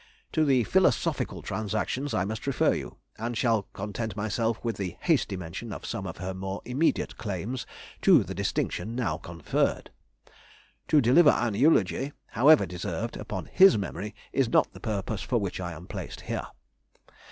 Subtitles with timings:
[0.31, 5.37] To the Philosophical Transactions I must refer you, and shall content myself with the hasty
[5.37, 7.67] mention of some of her more immediate claims
[8.01, 9.91] to the distinction now conferred.
[10.87, 15.59] To deliver an eulogy (however deserved) upon his memory is not the purpose for which
[15.59, 16.47] I am placed here.